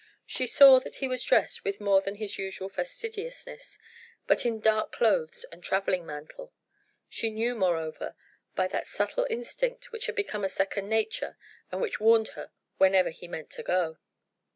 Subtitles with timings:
[0.25, 3.77] She saw that he was dressed with more than his usual fastidiousness,
[4.25, 6.51] but in dark clothes and travelling mantle.
[7.07, 8.15] She knew, moreover,
[8.55, 11.37] by that subtle instinct which had become a second nature
[11.71, 13.99] and which warned her whenever he meant to go.